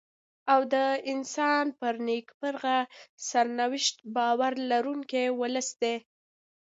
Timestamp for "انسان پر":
1.13-1.93